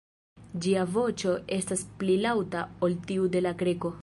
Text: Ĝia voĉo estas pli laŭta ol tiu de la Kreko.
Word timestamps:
Ĝia 0.65 0.85
voĉo 0.95 1.35
estas 1.59 1.85
pli 2.01 2.17
laŭta 2.27 2.67
ol 2.89 3.01
tiu 3.11 3.33
de 3.37 3.49
la 3.49 3.59
Kreko. 3.63 3.99